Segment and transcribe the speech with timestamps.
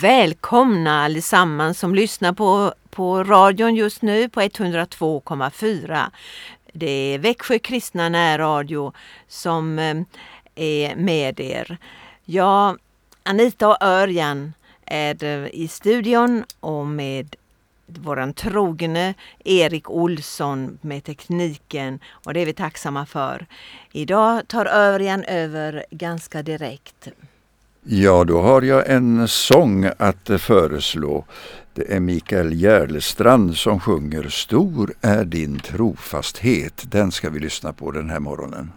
[0.00, 6.10] Välkomna allesammans som lyssnar på, på radion just nu på 102,4.
[6.72, 8.92] Det är Växjö kristna närradio
[9.28, 9.96] som eh,
[10.54, 11.76] är med er.
[12.24, 12.78] Jag,
[13.22, 14.52] Anita och Örjan
[14.84, 17.36] är eh, i studion och med
[17.86, 19.14] våran trogne
[19.44, 23.46] Erik Olsson med tekniken och det är vi tacksamma för.
[23.92, 27.08] Idag tar Örjan över ganska direkt.
[27.86, 31.24] Ja, då har jag en sång att föreslå.
[31.74, 36.84] Det är Mikael Järlestrand som sjunger Stor är din trofasthet.
[36.90, 38.72] Den ska vi lyssna på den här morgonen.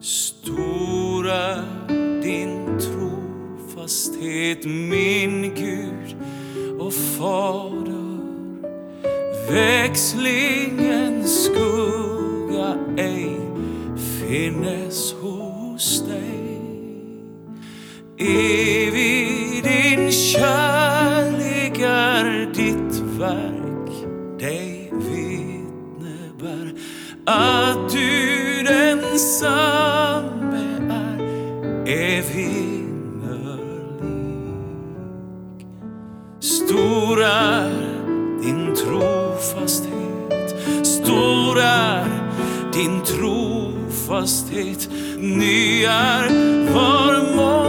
[0.00, 1.54] Stora
[2.22, 6.16] din trofasthet min Gud
[6.80, 7.95] och Fader
[9.48, 13.40] Växlingens skugga ej
[13.96, 16.60] finnes hos dig.
[18.18, 23.92] Evig din kärlek är ditt verk.
[24.40, 26.74] Dig vittne bär
[27.24, 29.75] att du densamme
[44.06, 44.88] fasthet.
[45.18, 46.28] Ni near
[46.72, 47.65] for more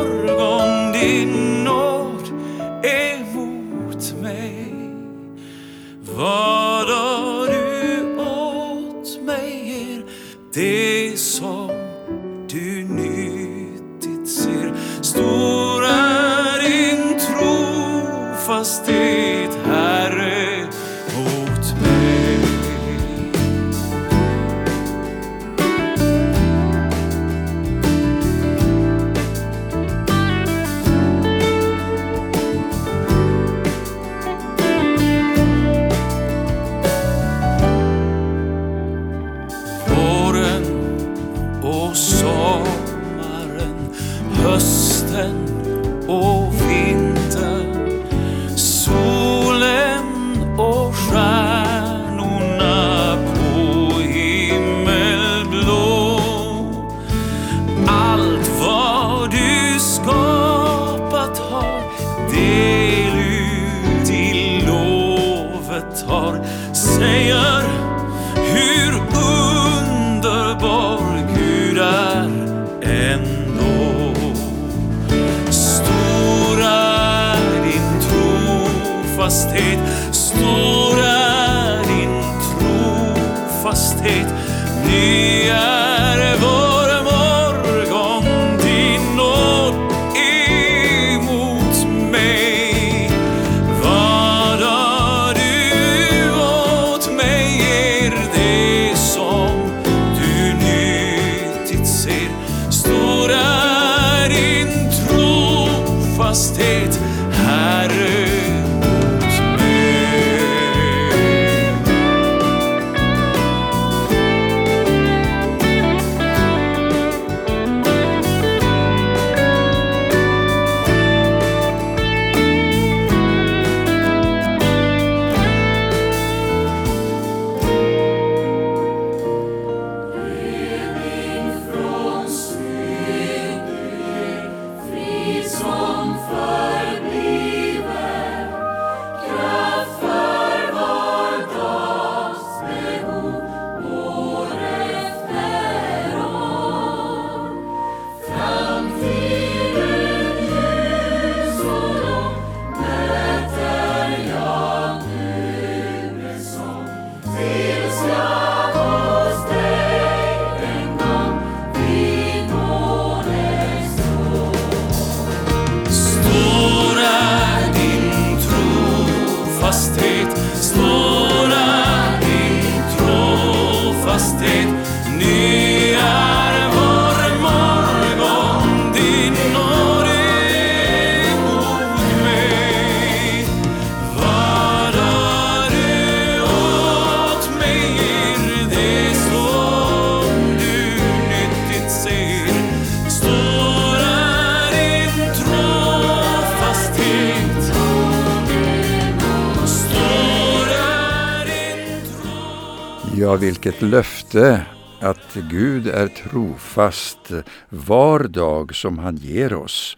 [203.38, 204.66] vilket löfte
[205.00, 207.32] att Gud är trofast
[207.70, 209.98] var dag som han ger oss.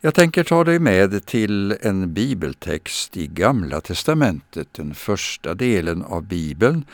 [0.00, 6.22] Jag tänker ta dig med till en bibeltext i Gamla testamentet, den första delen av
[6.22, 6.84] Bibeln.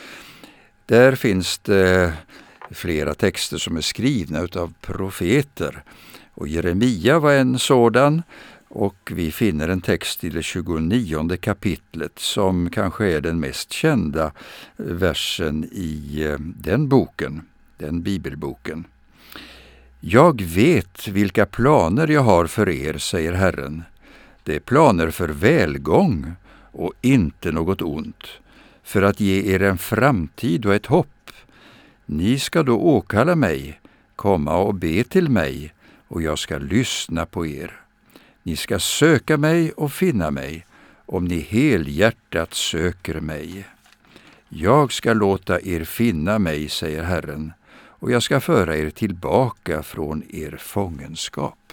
[0.87, 2.12] Där finns det
[2.70, 5.82] flera texter som är skrivna av profeter.
[6.35, 8.23] Och Jeremia var en sådan
[8.74, 14.24] och vi finner en text i det 29 kapitlet som kanske är den mest kända
[14.24, 14.32] eh,
[14.84, 17.42] versen i eh, den boken,
[17.76, 18.84] den bibelboken.
[20.00, 23.82] Jag vet vilka planer jag har för er, säger Herren.
[24.42, 26.32] Det är planer för välgång
[26.72, 28.26] och inte något ont,
[28.82, 31.30] för att ge er en framtid och ett hopp.
[32.06, 33.80] Ni ska då åkalla mig,
[34.16, 35.74] komma och be till mig,
[36.08, 37.81] och jag ska lyssna på er.
[38.43, 40.67] Ni ska söka mig och finna mig,
[41.06, 43.67] om ni helhjärtat söker mig.
[44.49, 50.23] Jag ska låta er finna mig, säger Herren, och jag ska föra er tillbaka från
[50.29, 51.73] er fångenskap.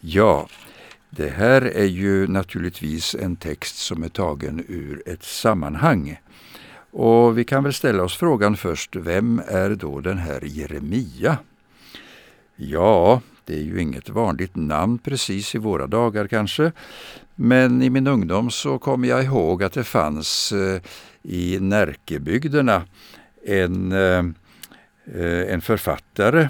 [0.00, 0.48] Ja,
[1.10, 6.20] det här är ju naturligtvis en text som är tagen ur ett sammanhang.
[6.90, 11.38] Och vi kan väl ställa oss frågan först, vem är då den här Jeremia?
[12.56, 16.72] Ja, det är ju inget vanligt namn precis i våra dagar kanske.
[17.34, 20.80] Men i min ungdom så kommer jag ihåg att det fanns eh,
[21.22, 22.82] i Närkebygderna
[23.44, 24.24] en, eh,
[25.14, 26.48] eh, en författare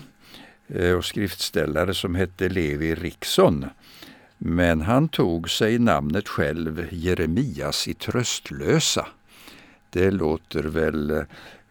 [0.68, 3.66] eh, och skriftställare som hette Levi Riksson.
[4.38, 9.06] Men han tog sig namnet själv Jeremias i Tröstlösa.
[9.90, 11.22] Det låter väl eh,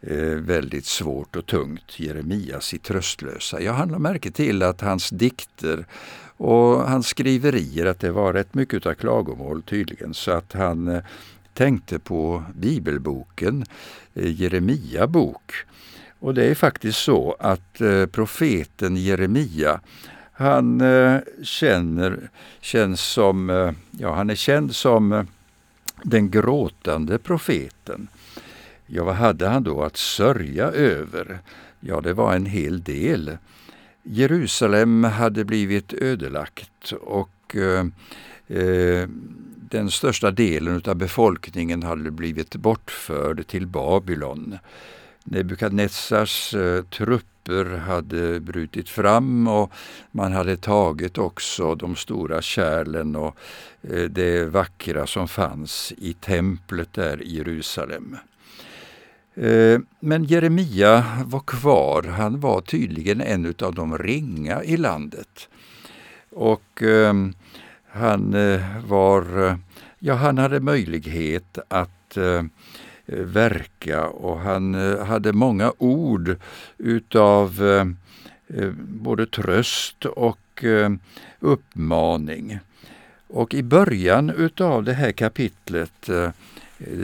[0.08, 3.62] Eh, väldigt svårt och tungt, Jeremias i Tröstlösa.
[3.62, 5.86] Jag har märke till att hans dikter
[6.38, 11.04] och hans skriverier, att det var rätt mycket av klagomål tydligen, så att han eh,
[11.54, 13.66] tänkte på bibelboken
[14.14, 15.52] eh, Jeremia bok.
[16.20, 19.80] Och det är faktiskt så att eh, profeten Jeremia
[20.34, 22.30] han eh, känner,
[22.62, 25.28] känns som, eh, ja, han är känd som
[26.04, 28.08] den gråtande profeten.
[28.96, 31.40] Ja, vad hade han då att sörja över?
[31.80, 33.38] Ja, det var en hel del.
[34.04, 37.86] Jerusalem hade blivit ödelagt och eh,
[38.58, 39.10] eh,
[39.56, 44.58] den största delen av befolkningen hade blivit bortförd till Babylon.
[45.24, 49.72] Nebukadnessars eh, trupper hade brutit fram och
[50.12, 53.38] man hade tagit också de stora kärlen och
[53.82, 58.18] eh, det vackra som fanns i templet där i Jerusalem.
[59.36, 62.04] Eh, men Jeremia var kvar.
[62.04, 65.50] Han var tydligen en av de ringa i landet.
[66.30, 67.34] Och ehm,
[67.92, 69.56] han eh, var, eh,
[70.00, 71.90] ja han hade möjlighet att
[73.06, 76.36] verka och han hade många ord
[76.78, 77.62] utav
[78.78, 80.64] både tröst och
[81.40, 82.60] uppmaning.
[83.28, 86.10] Och i början utav det här kapitlet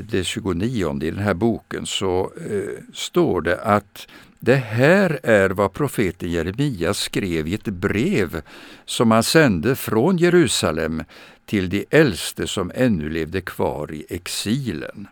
[0.09, 4.07] det 29 i den här boken så eh, står det att
[4.39, 8.41] det här är vad profeten Jeremia skrev i ett brev
[8.85, 11.03] som han sände från Jerusalem
[11.45, 15.07] till de äldste som ännu levde kvar i exilen.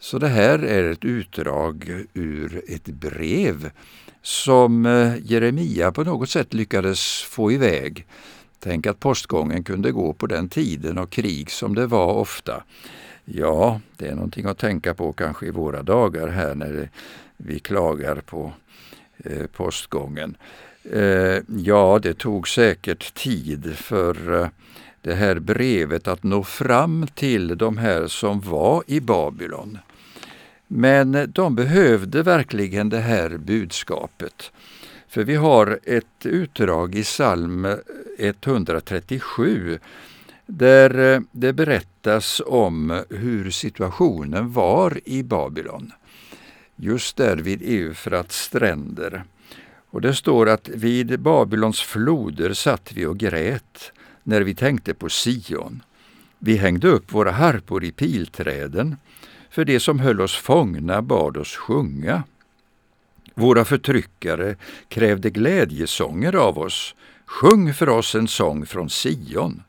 [0.00, 3.70] Så det här är ett utdrag ur ett brev
[4.22, 8.06] som eh, Jeremia på något sätt lyckades få iväg.
[8.60, 12.62] Tänk att postgången kunde gå på den tiden och krig som det var ofta.
[13.30, 16.90] Ja, det är någonting att tänka på kanske i våra dagar här när
[17.36, 18.52] vi klagar på
[19.16, 20.36] eh, postgången.
[20.92, 24.48] Eh, ja, det tog säkert tid för eh,
[25.02, 29.78] det här brevet att nå fram till de här som var i Babylon.
[30.66, 34.52] Men de behövde verkligen det här budskapet.
[35.08, 37.66] För vi har ett utdrag i psalm
[38.18, 39.78] 137
[40.50, 45.92] där eh, det berättas om hur situationen var i Babylon,
[46.76, 49.24] just där vid Eufrats stränder.
[49.90, 55.08] Och det står att vid Babylons floder satt vi och grät när vi tänkte på
[55.08, 55.82] Sion.
[56.38, 58.96] Vi hängde upp våra harpor i pilträden,
[59.50, 62.22] för det som höll oss fångna bad oss sjunga.
[63.34, 64.56] Våra förtryckare
[64.88, 66.94] krävde glädjesånger av oss.
[67.26, 69.62] Sjung för oss en sång från Sion.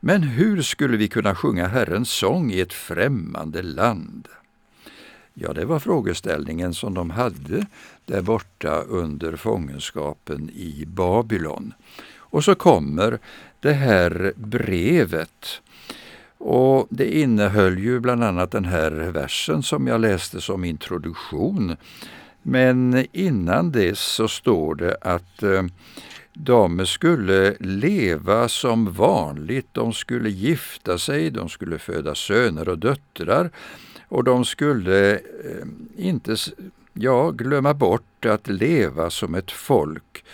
[0.00, 4.28] Men hur skulle vi kunna sjunga Herrens sång i ett främmande land?
[5.34, 7.66] Ja, det var frågeställningen som de hade
[8.04, 11.74] där borta under fångenskapen i Babylon.
[12.16, 13.18] Och så kommer
[13.60, 15.60] det här brevet.
[16.38, 21.76] Och Det innehöll ju bland annat den här versen som jag läste som introduktion.
[22.42, 25.62] Men innan dess så står det att eh,
[26.40, 33.50] de skulle leva som vanligt, de skulle gifta sig, de skulle föda söner och döttrar
[34.08, 35.66] och de skulle eh,
[35.96, 36.36] inte
[36.92, 40.24] ja, glömma bort att leva som ett folk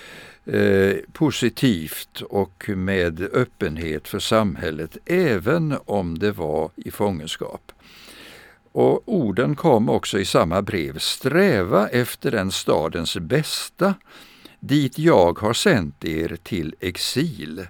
[0.45, 7.73] eh, positivt och med öppenhet för samhället, även om det var i fångenskap.
[8.73, 10.99] Och orden kom också i samma brev.
[10.99, 13.95] Sträva efter den stadens bästa,
[14.67, 17.67] dit jag har sänt er till exil.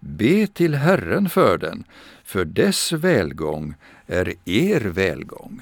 [0.00, 1.84] Be till Herren för den,
[2.24, 3.74] för dess välgång
[4.06, 5.60] är er välgång.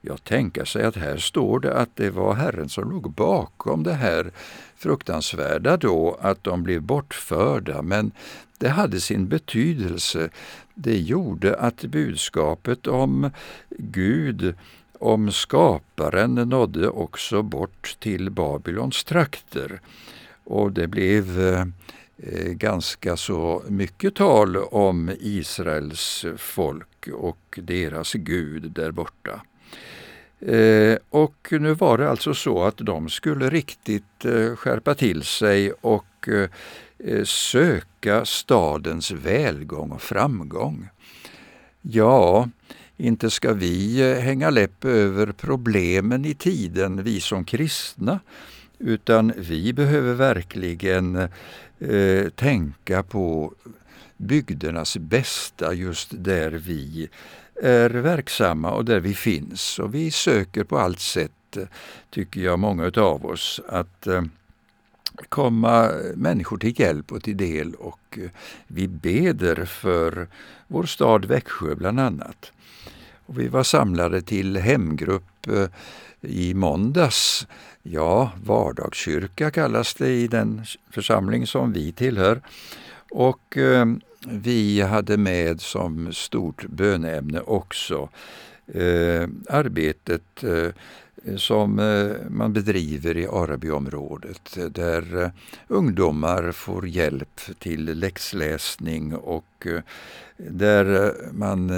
[0.00, 3.94] Jag tänker sig att här står det att det var Herren som låg bakom det
[3.94, 4.30] här
[4.76, 8.12] fruktansvärda då, att de blev bortförda, men
[8.58, 10.30] det hade sin betydelse.
[10.74, 13.30] Det gjorde att budskapet om
[13.78, 14.54] Gud,
[15.02, 19.80] om skaparen, nådde också bort till Babylons trakter.
[20.44, 21.40] Och det blev
[22.16, 29.40] eh, ganska så mycket tal om Israels folk och deras Gud där borta.
[30.40, 35.72] Eh, och nu var det alltså så att de skulle riktigt eh, skärpa till sig
[35.72, 36.28] och
[37.24, 40.88] söka stadens välgång och framgång.
[41.80, 42.48] Ja,
[42.96, 48.20] inte ska vi eh, hänga läpp över problemen i tiden, vi som kristna,
[48.78, 51.16] utan vi behöver verkligen
[51.78, 53.54] eh, tänka på
[54.16, 57.08] bygdernas bästa just där vi
[57.62, 59.78] är verksamma och där vi finns.
[59.78, 61.56] Och vi söker på allt sätt,
[62.10, 64.22] tycker jag, många av oss, att eh,
[65.28, 68.30] komma människor till hjälp och till del och eh,
[68.66, 70.28] vi beder för
[70.66, 72.52] vår stad Växjö bland annat.
[73.26, 75.66] Och vi var samlade till hemgrupp eh,
[76.20, 77.46] i måndags.
[77.82, 82.40] Ja, vardagskyrka kallas det i den församling som vi tillhör.
[83.10, 83.86] Och eh,
[84.28, 88.08] vi hade med som stort böneämne också
[88.66, 90.68] eh, arbetet eh,
[91.36, 95.30] som eh, man bedriver i Arabiområdet där eh,
[95.68, 99.82] ungdomar får hjälp till läxläsning och eh,
[100.36, 101.70] där man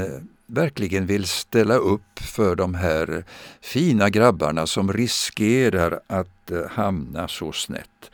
[0.47, 3.25] verkligen vill ställa upp för de här
[3.61, 8.11] fina grabbarna som riskerar att eh, hamna så snett.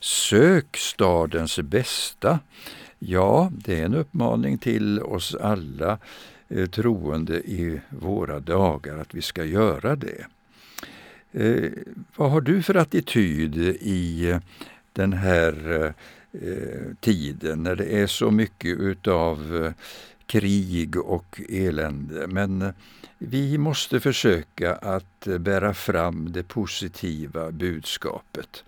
[0.00, 2.38] Sök stadens bästa.
[2.98, 5.98] Ja, det är en uppmaning till oss alla
[6.48, 10.26] eh, troende i våra dagar att vi ska göra det.
[11.32, 11.70] Eh,
[12.16, 14.38] vad har du för attityd i eh,
[14.92, 15.84] den här
[16.32, 19.72] eh, tiden när det är så mycket utav eh,
[20.30, 22.26] krig och elände?
[22.26, 22.70] Men eh,
[23.18, 28.64] vi måste försöka att eh, bära fram det positiva budskapet.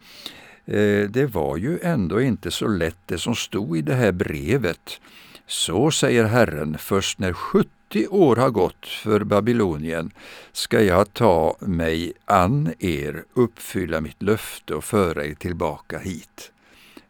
[0.64, 5.00] Eh, det var ju ändå inte så lätt det som stod i det här brevet.
[5.46, 10.10] Så säger Herren, först när 70 år har gått för Babylonien
[10.52, 16.52] ska jag ta mig an er, uppfylla mitt löfte och föra er tillbaka hit.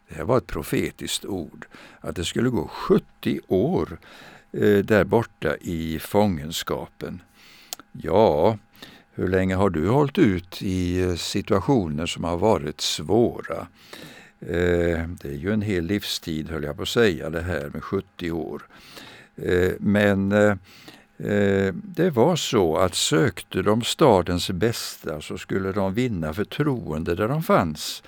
[0.09, 1.67] Det här var ett profetiskt ord,
[2.01, 3.99] att det skulle gå 70 år
[4.53, 7.23] Eh, där borta i fångenskapen.
[7.93, 8.59] Ja,
[9.15, 13.67] hur länge har du hållit ut i eh, situationer som har varit svåra?
[14.41, 17.85] Eh, det är ju en hel livstid, höll jag på att säga, det här med
[17.85, 18.63] 70 år.
[19.37, 26.35] Eh, men eh, det var så att sökte de stadens bästa så skulle de vinna
[26.35, 28.03] förtroende där de fanns.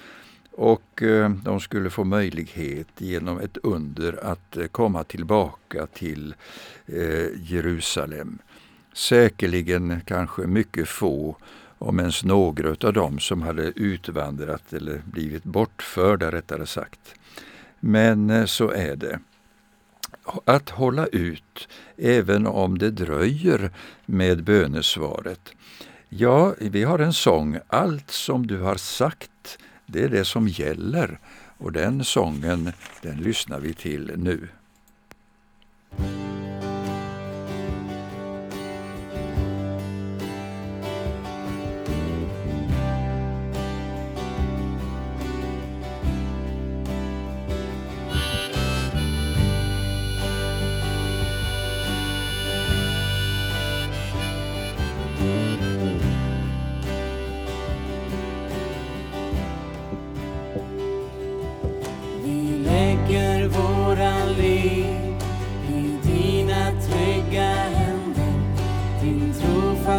[0.57, 6.35] Och eh, de skulle få möjlighet genom ett under att eh, komma tillbaka till
[6.87, 8.39] eh, Jerusalem
[8.95, 11.37] säkerligen kanske mycket få,
[11.79, 17.15] om ens några av dem som hade utvandrat eller blivit bortförda rättare sagt.
[17.81, 19.19] Men så är det.
[20.45, 23.71] Att hålla ut, även om det dröjer
[24.07, 25.53] med bönesvaret.
[26.09, 31.19] Ja, vi har en sång, Allt som du har sagt, det är det som gäller.
[31.59, 32.73] Och den sången,
[33.03, 34.49] den lyssnar vi till nu.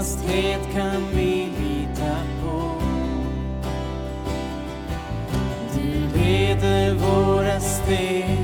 [0.06, 2.82] Fasthet kan vi lita på.
[5.74, 8.38] Du leder våra steg,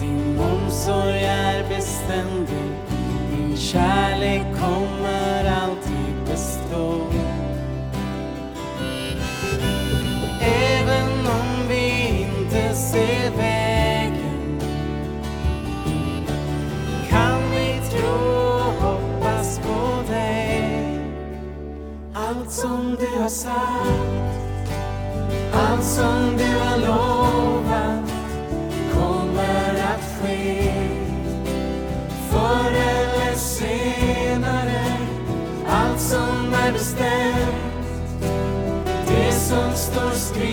[0.00, 2.72] din omsorg är beständig.
[3.30, 4.81] Din kärlek kommer
[22.62, 24.72] som du har sagt,
[25.52, 28.12] allt som du har lovat
[28.94, 30.72] kommer att ske.
[32.30, 34.84] Förr eller senare,
[35.68, 38.24] allt som är bestämt,
[39.06, 40.51] det som står skrivet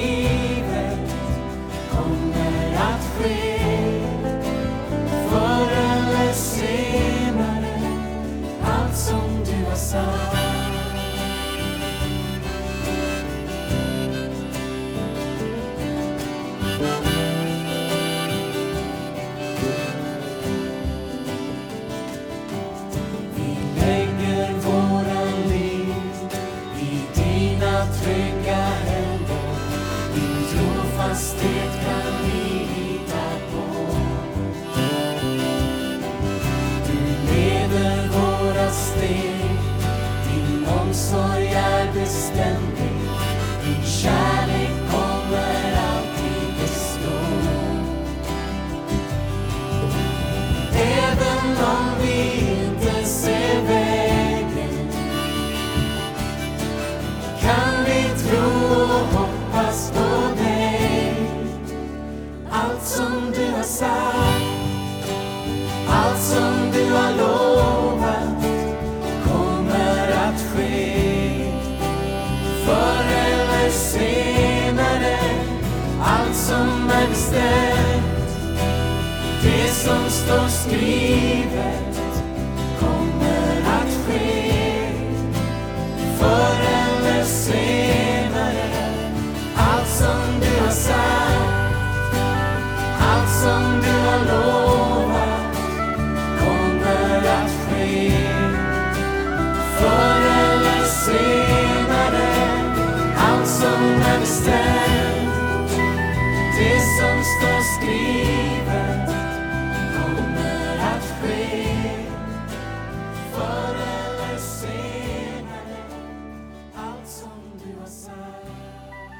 [80.60, 81.49] som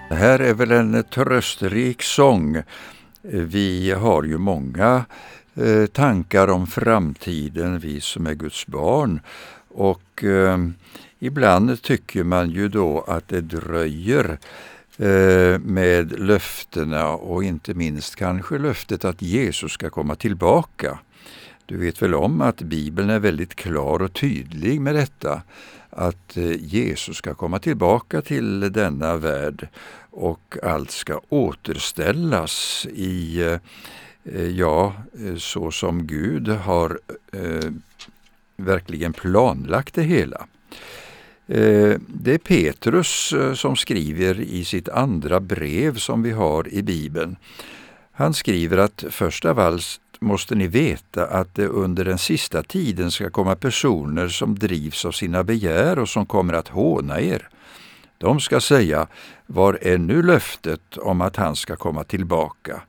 [0.10, 2.62] Det här är väl en trösterik sång.
[3.22, 5.06] Vi har ju många
[5.56, 9.22] eh, tankar om framtiden, vi som är Guds barn.
[9.68, 10.58] Och eh,
[11.20, 14.40] ibland tycker man ju då att det dröjer
[14.98, 21.00] eh, med löftena och inte minst kanske löftet att Jesus ska komma tillbaka.
[21.70, 25.42] Du vet väl om att Bibeln är väldigt klar och tydlig med detta
[25.90, 29.68] att eh, Jesus ska komma tillbaka till denna värld
[30.12, 33.42] och allt ska återställas i,
[34.24, 37.00] eh, ja, eh, så som Gud har
[37.32, 37.72] eh,
[38.56, 40.48] verkligen planlagt det hela.
[42.08, 47.36] Det är Petrus som skriver i sitt andra brev som vi har i Bibeln.
[48.12, 53.12] Han skriver att först av allt måste ni veta att det under den sista tiden
[53.12, 57.50] ska komma personer som drivs av sina begär och som kommer att håna er.
[58.18, 59.08] De ska säga,
[59.46, 62.82] var är nu löftet om att han ska komma tillbaka?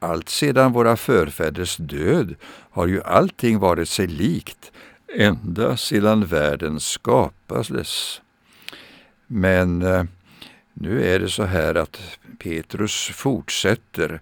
[0.00, 2.34] Allt sedan våra förfäders död
[2.70, 4.72] har ju allting varit sig likt,
[5.14, 8.20] ända sedan världen skapades.
[9.26, 10.04] Men eh,
[10.72, 12.00] nu är det så här att
[12.38, 14.20] Petrus fortsätter.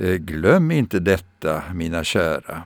[0.00, 2.62] Eh, glöm inte detta, mina kära,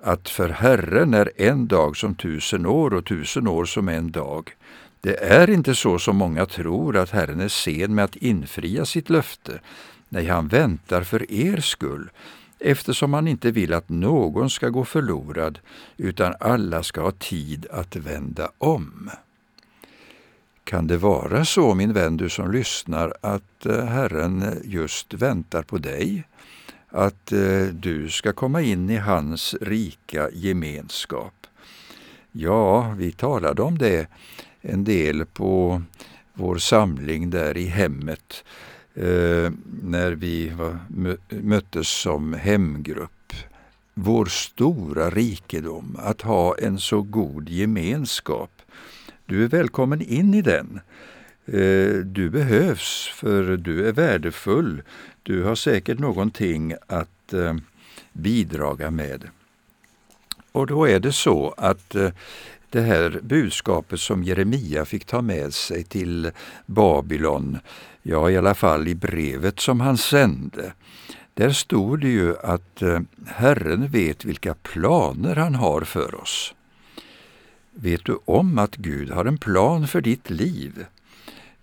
[0.00, 4.50] att för Herren är en dag som tusen år och tusen år som en dag.
[5.00, 9.10] Det är inte så som många tror att Herren är sen med att infria sitt
[9.10, 9.60] löfte.
[10.08, 12.10] Nej, han väntar för er skull,
[12.58, 15.58] eftersom han inte vill att någon ska gå förlorad,
[15.96, 19.10] utan alla ska ha tid att vända om.
[20.64, 25.78] Kan det vara så, min vän, du som lyssnar, att eh, Herren just väntar på
[25.78, 26.24] dig?
[26.94, 31.46] Att eh, du ska komma in i hans rika gemenskap?
[32.32, 34.06] Ja, vi talade om det
[34.60, 35.82] en del på
[36.34, 38.44] vår samling där i hemmet
[38.94, 39.50] eh,
[39.82, 40.78] när vi var,
[41.28, 43.32] möttes som hemgrupp.
[43.94, 48.50] Vår stora rikedom, att ha en så god gemenskap
[49.26, 50.80] Du är välkommen in i den.
[51.46, 54.82] Eh, du behövs för du är värdefull.
[55.22, 57.54] Du har säkert någonting att eh,
[58.12, 59.28] bidraga med.
[60.52, 62.10] Och då är det så att eh,
[62.70, 66.30] det här budskapet som Jeremia fick ta med sig till
[66.66, 67.58] Babylon,
[68.02, 70.72] ja i alla fall i brevet som han sände,
[71.34, 76.54] där stod det ju att eh, Herren vet vilka planer han har för oss.
[77.74, 80.86] Vet du om att Gud har en plan för ditt liv?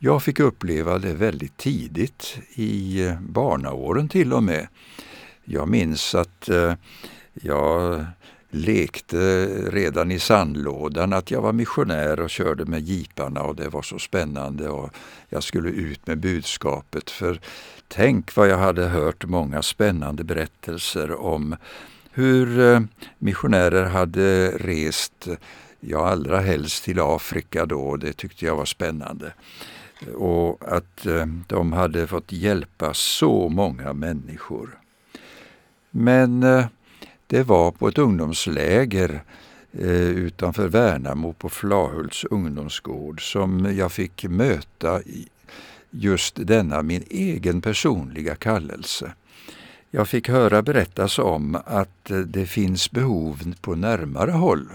[0.02, 4.68] Jag fick uppleva det väldigt tidigt, i eh, barnaåren till och med.
[5.44, 6.74] Jag minns att eh,
[7.34, 8.06] jag
[8.50, 13.82] lekte redan i sandlådan att jag var missionär och körde med jeeparna och det var
[13.82, 14.90] så spännande och
[15.30, 17.10] jag skulle ut med budskapet.
[17.10, 17.40] För
[17.88, 21.56] tänk vad jag hade hört många spännande berättelser om
[22.12, 22.82] hur eh,
[23.18, 25.28] missionärer hade rest,
[25.80, 29.34] ja allra helst till Afrika då, det tyckte jag var spännande
[30.16, 34.78] och att eh, de hade fått hjälpa så många människor.
[35.92, 36.66] Men eh,
[37.28, 39.24] det var på ett ungdomsläger
[39.72, 45.02] eh, utanför Värnamo på Flahults ungdomsgård som jag fick möta
[45.90, 49.12] just denna min egen personliga kallelse.
[49.92, 54.68] Jag fick höra berättas om att det finns behov på närmare håll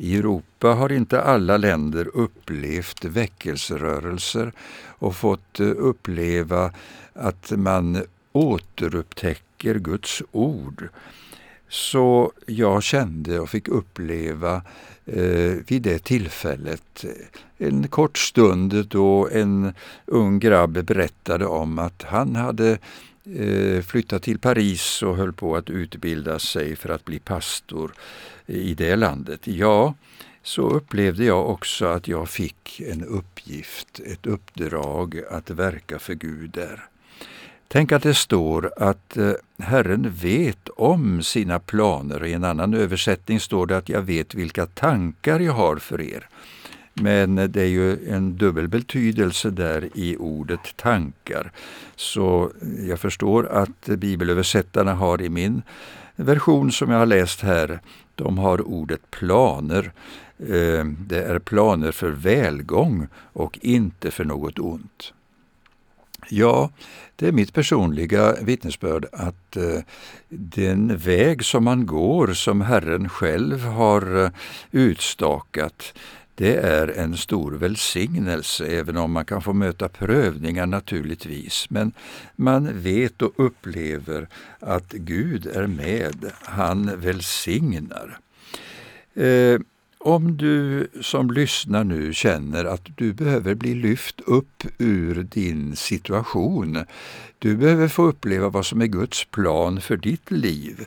[0.00, 4.52] i Europa har inte alla länder upplevt väckelserörelser
[4.86, 6.72] och fått eh, uppleva
[7.12, 10.88] att man återupptäcker Guds ord.
[11.68, 14.62] Så jag kände och fick uppleva
[15.06, 17.04] eh, vid det tillfället
[17.58, 19.72] en kort stund då en
[20.06, 22.78] ung grabb berättade om att han hade
[23.36, 27.92] Eh, flyttade flyttat till Paris och höll på att utbilda sig för att bli pastor
[28.46, 29.46] i det landet.
[29.46, 29.94] Ja,
[30.42, 36.50] så upplevde jag också att jag fick en uppgift, ett uppdrag att verka för Gud
[36.50, 36.84] där.
[37.68, 42.24] Tänk att det står att eh, Herren vet om sina planer.
[42.24, 46.28] I en annan översättning står det att jag vet vilka tankar jag har för er.
[47.00, 51.52] Men det är ju en dubbel betydelse där i ordet tankar.
[51.96, 52.52] Så
[52.88, 55.62] jag förstår att bibelöversättarna har i min
[56.16, 57.80] version som jag har läst här,
[58.14, 59.92] de har ordet planer.
[60.38, 65.12] Eh, det är planer för välgång och inte för något ont.
[66.28, 66.70] Ja,
[67.16, 69.80] det är mitt personliga vittnesbörd att eh,
[70.28, 74.30] den väg som man går, som Herren själv har eh,
[74.70, 75.94] utstakat,
[76.38, 81.70] det är en stor välsignelse, även om man kan få möta prövningar naturligtvis.
[81.70, 81.92] Men
[82.36, 84.28] man vet och upplever
[84.60, 88.18] att Gud är med, han välsignar.
[89.14, 89.60] Eh,
[89.98, 96.84] om du som lyssnar nu känner att du behöver bli lyft upp ur din situation,
[97.38, 100.86] du behöver få uppleva vad som är Guds plan för ditt liv,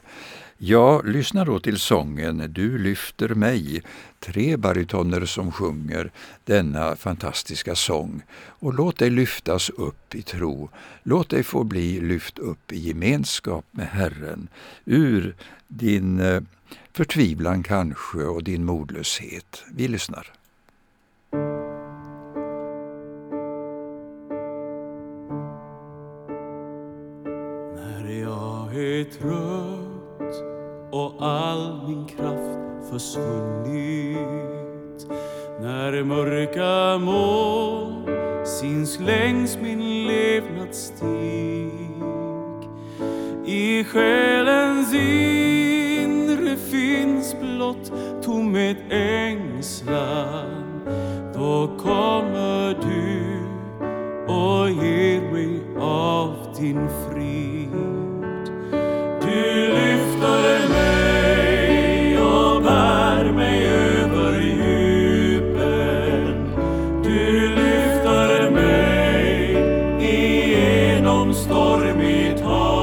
[0.63, 3.83] Ja, lyssna då till sången Du lyfter mig,
[4.19, 6.11] tre barytoner som sjunger
[6.43, 8.21] denna fantastiska sång.
[8.33, 10.69] Och låt dig lyftas upp i tro.
[11.03, 14.47] Låt dig få bli lyft upp i gemenskap med Herren
[14.85, 15.35] ur
[15.67, 16.41] din eh,
[16.93, 19.63] förtvivlan kanske och din modlöshet.
[19.71, 20.40] Vi lyssnar.
[33.01, 34.17] Försvunnit.
[35.61, 38.05] När mörka moln
[38.45, 41.71] syns längs min levnadsstig.
[43.45, 47.91] I själens inre finns blott
[48.23, 50.81] tomhet ängslan.
[51.33, 53.41] Då kommer du
[54.33, 57.10] och ger mig av din frid.
[71.93, 72.80] me time.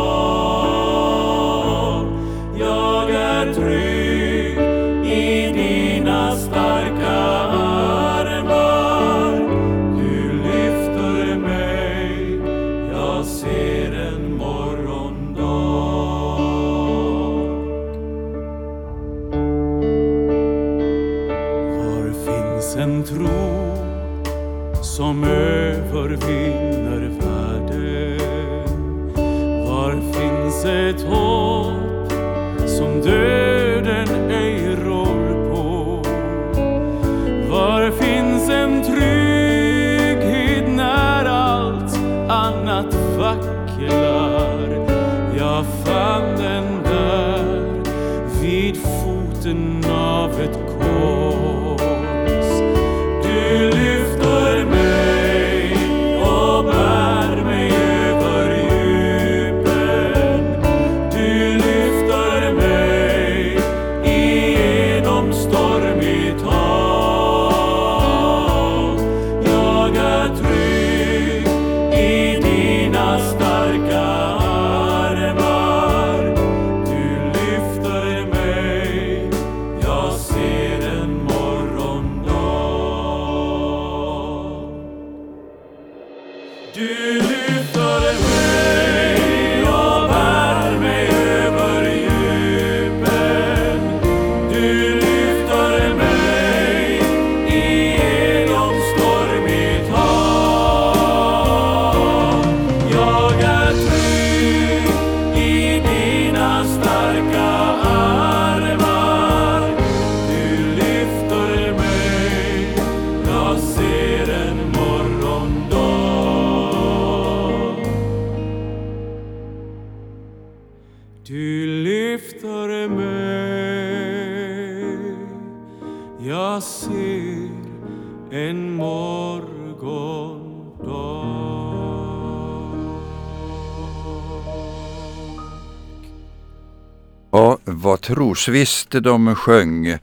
[138.08, 139.98] Trosvisst de sjöng.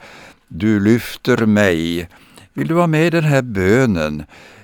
[0.48, 2.10] Du lyfter mig.
[2.54, 4.24] Vill du vara med i den här bönen?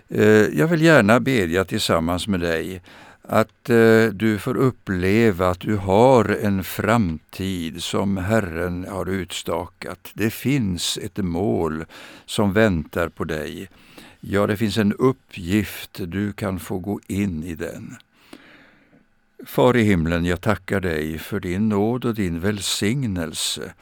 [0.09, 0.25] Eh,
[0.59, 2.81] jag vill gärna bedja tillsammans med dig
[3.21, 10.11] att eh, du får uppleva att du har en framtid som Herren har utstakat.
[10.13, 11.85] Det finns ett mål
[12.25, 13.69] som väntar på dig.
[14.19, 17.95] Ja, det finns en uppgift, du kan få gå in i den.
[19.45, 23.73] Far i himlen, jag tackar dig för din nåd och din välsignelse.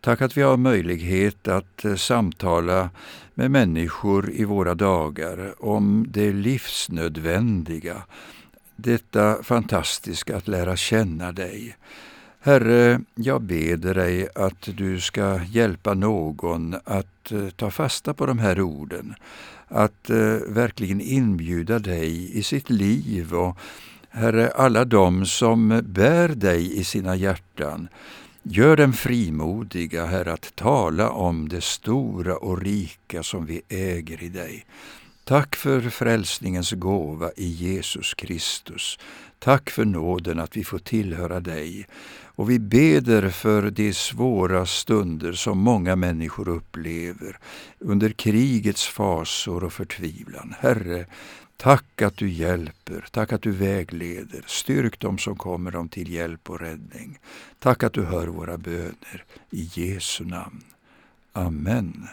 [0.00, 2.90] Tack att vi har möjlighet att eh, samtala
[3.34, 8.02] med människor i våra dagar om det livsnödvändiga,
[8.76, 11.76] detta fantastiska att lära känna dig.
[12.40, 18.38] Herre, jag beder dig att du ska hjälpa någon att eh, ta fasta på de
[18.38, 19.14] här orden,
[19.68, 23.58] att eh, verkligen inbjuda dig i sitt liv och
[24.16, 27.88] Herre, alla de som bär dig i sina hjärtan,
[28.42, 34.28] gör dem frimodiga, Herre, att tala om det stora och rika som vi äger i
[34.28, 34.66] dig.
[35.24, 38.98] Tack för frälsningens gåva i Jesus Kristus.
[39.38, 41.86] Tack för nåden att vi får tillhöra dig.
[42.24, 47.38] Och vi beder för de svåra stunder som många människor upplever
[47.78, 50.54] under krigets fasor och förtvivlan.
[50.60, 51.06] Herre,
[51.56, 54.44] tack att du hjälper, tack att du vägleder.
[54.46, 57.18] Styrk dem som kommer dem till hjälp och räddning.
[57.58, 59.24] Tack att du hör våra böner.
[59.50, 60.64] I Jesu namn.
[61.32, 62.08] Amen.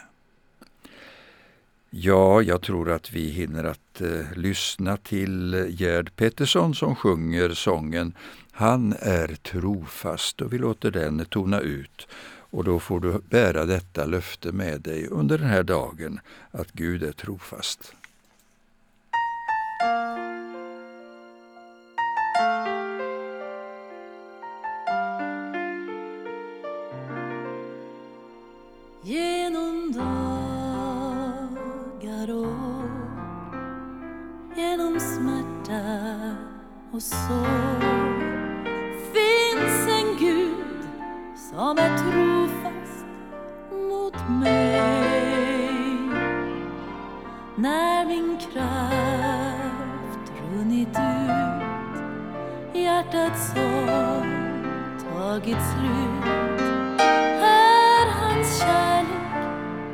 [1.89, 7.49] Ja, jag tror att vi hinner att eh, lyssna till eh, Gerd Pettersson som sjunger
[7.49, 8.13] sången
[8.51, 12.07] Han är trofast och vi låter den tona ut.
[12.53, 16.19] Och då får du bära detta löfte med dig under den här dagen
[16.51, 17.93] att Gud är trofast.
[36.93, 37.45] och så
[39.13, 40.87] finns en Gud
[41.51, 43.05] som är trofast
[43.71, 45.97] mot mig.
[47.55, 54.29] När min kraft runnit ut hjärtats sorg
[55.03, 56.61] tagit slut
[57.41, 59.47] är hans kärlek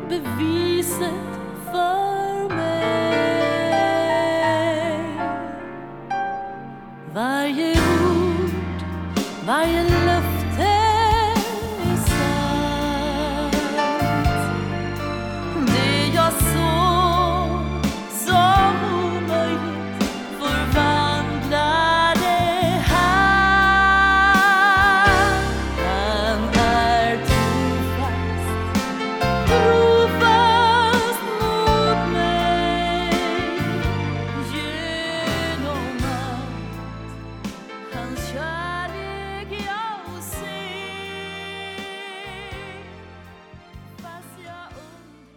[0.09, 1.28] beviset
[9.49, 9.88] Varje